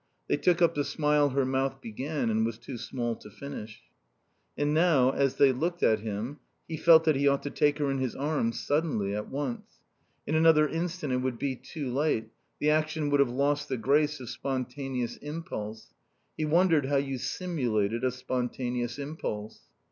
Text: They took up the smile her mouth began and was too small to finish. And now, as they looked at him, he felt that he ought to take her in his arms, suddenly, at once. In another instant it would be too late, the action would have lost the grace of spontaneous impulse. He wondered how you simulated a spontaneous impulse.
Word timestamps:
They 0.27 0.35
took 0.37 0.63
up 0.63 0.73
the 0.73 0.83
smile 0.83 1.29
her 1.29 1.45
mouth 1.45 1.79
began 1.79 2.31
and 2.31 2.43
was 2.43 2.57
too 2.57 2.79
small 2.79 3.15
to 3.17 3.29
finish. 3.29 3.83
And 4.57 4.73
now, 4.73 5.11
as 5.11 5.35
they 5.35 5.51
looked 5.51 5.83
at 5.83 5.99
him, 5.99 6.39
he 6.67 6.75
felt 6.75 7.03
that 7.03 7.15
he 7.15 7.27
ought 7.27 7.43
to 7.43 7.51
take 7.51 7.77
her 7.77 7.91
in 7.91 7.99
his 7.99 8.15
arms, 8.15 8.59
suddenly, 8.59 9.13
at 9.13 9.29
once. 9.29 9.73
In 10.25 10.33
another 10.33 10.67
instant 10.67 11.13
it 11.13 11.17
would 11.17 11.37
be 11.37 11.55
too 11.55 11.93
late, 11.93 12.31
the 12.59 12.71
action 12.71 13.11
would 13.11 13.19
have 13.19 13.29
lost 13.29 13.69
the 13.69 13.77
grace 13.77 14.19
of 14.19 14.31
spontaneous 14.31 15.17
impulse. 15.17 15.93
He 16.35 16.45
wondered 16.45 16.87
how 16.87 16.97
you 16.97 17.19
simulated 17.19 18.03
a 18.03 18.09
spontaneous 18.09 18.97
impulse. 18.97 19.67